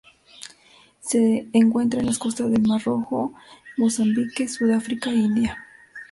Se 0.99 1.47
encuentra 1.53 1.99
en 1.99 2.07
las 2.07 2.17
costas 2.17 2.49
del 2.49 2.63
Mar 2.63 2.81
Rojo, 2.83 3.35
Mozambique, 3.77 4.47
Sudáfrica, 4.47 5.11
India 5.11 5.59